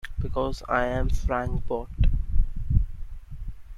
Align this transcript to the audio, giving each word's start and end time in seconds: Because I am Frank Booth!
Because 0.17 0.63
I 0.67 0.87
am 0.87 1.09
Frank 1.11 1.67
Booth! 1.67 1.89